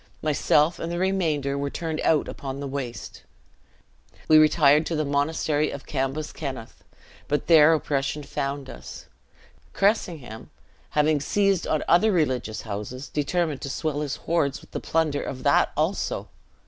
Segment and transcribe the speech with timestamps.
[0.23, 3.21] Myself and the remainder were turned out upon the waste.
[4.27, 6.83] We retired to the Monastery of Cambuskenneth;
[7.27, 9.05] but there oppression found us.
[9.73, 10.49] Cressingham,
[10.97, 15.43] having seized on other religious houses, determined to swell his hoards with the plunder of
[15.43, 16.29] that also.